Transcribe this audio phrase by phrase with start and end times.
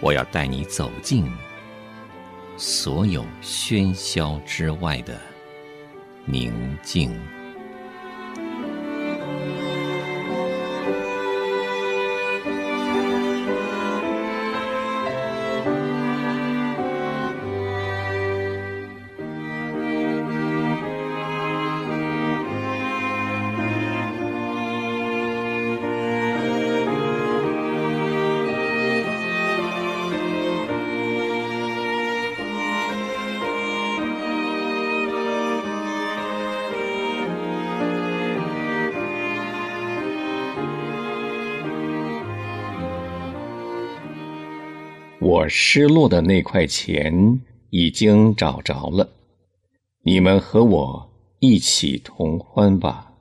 [0.00, 1.30] 我要带你走进
[2.56, 5.18] 所有喧嚣之外的
[6.24, 7.39] 宁静。
[45.30, 49.08] 我失落的那块钱已经找着了，
[50.02, 53.12] 你们和我一起同欢吧。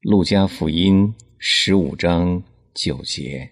[0.00, 3.50] 路加福音十五章九节。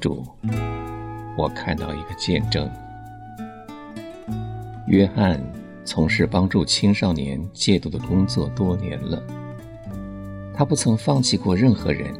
[0.00, 0.26] 主，
[1.36, 2.66] 我看到一个见证，
[4.86, 5.55] 约翰。
[5.86, 9.22] 从事帮助青少年戒毒的工作多年了，
[10.52, 12.12] 他不曾放弃过任何人，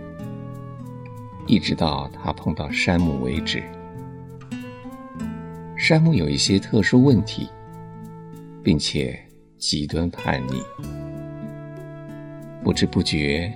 [1.49, 3.65] 一直到他碰到山姆为止。
[5.77, 7.49] 山姆有一些特殊问题，
[8.63, 9.19] 并且
[9.59, 10.63] 极端叛逆。
[12.63, 13.53] 不知不觉，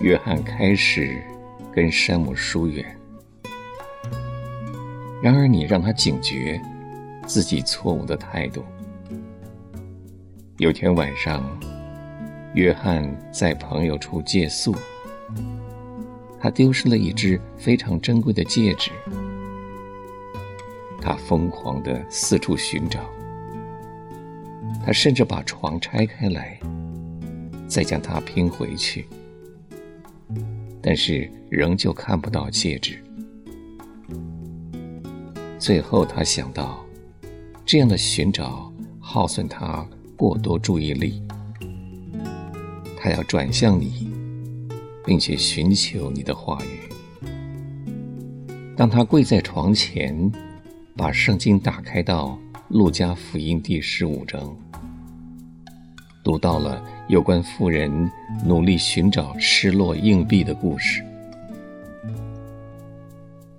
[0.00, 1.22] 约翰开始
[1.70, 2.84] 跟山姆疏远。
[5.22, 6.60] 然而，你让他警觉
[7.26, 8.64] 自己错误的态度。
[10.64, 11.44] 有天晚上，
[12.54, 14.74] 约翰在朋友处借宿，
[16.40, 18.90] 他丢失了一只非常珍贵的戒指。
[21.02, 23.00] 他疯狂地四处寻找，
[24.82, 26.58] 他甚至把床拆开来，
[27.68, 29.06] 再将它拼回去，
[30.80, 33.04] 但是仍旧看不到戒指。
[35.58, 36.82] 最后，他想到，
[37.66, 39.86] 这样的寻找耗损他。
[40.24, 41.22] 过多注意力，
[42.98, 44.10] 他要转向你，
[45.04, 47.28] 并且寻求你的话语。
[48.74, 50.32] 当他跪在床前，
[50.96, 54.56] 把圣经打开到路加福音第十五章，
[56.24, 58.10] 读到了有关妇人
[58.46, 61.04] 努力寻找失落硬币的故事。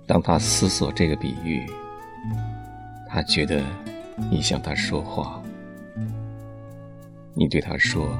[0.04, 1.64] 当他思索这个比喻，
[3.08, 3.62] 他觉得
[4.28, 5.40] 你向他说话。
[7.38, 8.18] 你对他说：“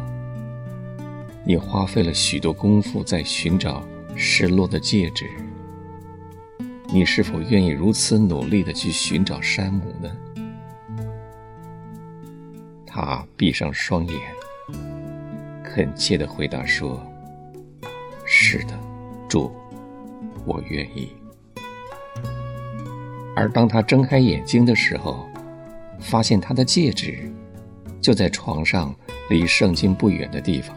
[1.43, 3.83] 你花费了许多功夫在寻找
[4.15, 5.25] 失落的戒指，
[6.93, 10.17] 你是否愿意如此努力地去寻找山姆呢？”
[12.87, 14.21] 他闭上双眼，
[15.65, 17.03] 恳切地回答说
[18.27, 18.79] ：“是的，
[19.31, 19.51] 主，
[20.45, 21.09] 我愿意。”
[23.35, 25.27] 而当他睁开眼睛的时候，
[26.01, 27.33] 发现他的戒指
[28.03, 28.95] 就在床上。
[29.29, 30.77] 离圣经不远的地方，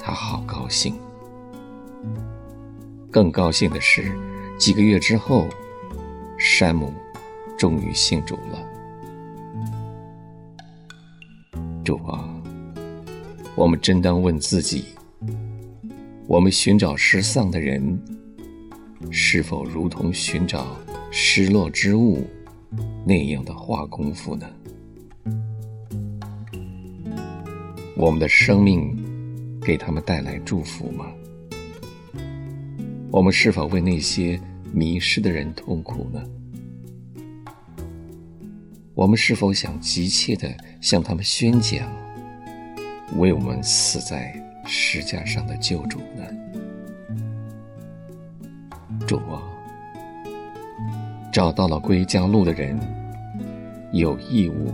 [0.00, 0.94] 他好高兴。
[3.10, 4.16] 更高兴的是，
[4.58, 5.48] 几个月之后，
[6.38, 6.92] 山姆
[7.58, 8.62] 终于信主了。
[11.82, 12.28] 主啊，
[13.54, 14.84] 我们真当问自己：
[16.26, 17.98] 我们寻找失丧的人，
[19.10, 20.66] 是否如同寻找
[21.10, 22.26] 失落之物
[23.04, 24.46] 那样的花功夫呢？
[27.98, 28.94] 我们的生命
[29.62, 31.06] 给他们带来祝福吗？
[33.10, 34.38] 我们是否为那些
[34.70, 36.22] 迷失的人痛苦呢？
[38.92, 41.90] 我们是否想急切地向他们宣讲
[43.16, 44.30] 为我们死在
[44.66, 46.22] 十架上的救主呢？
[49.06, 49.40] 主啊，
[51.32, 52.78] 找到了归家路的人，
[53.90, 54.70] 有义务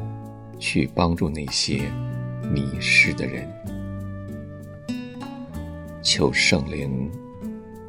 [0.58, 1.82] 去帮助那些
[2.52, 3.49] 迷失的人。
[6.02, 7.10] 求圣灵。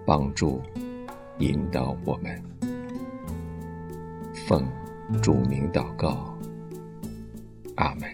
[0.05, 0.61] 帮助、
[1.37, 2.43] 引导我们，
[4.45, 4.67] 奉
[5.21, 6.37] 主名祷告，
[7.75, 8.13] 阿门。